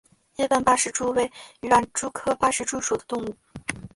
[0.37, 3.35] 叶斑八氏蛛为园蛛科八氏蛛属的动物。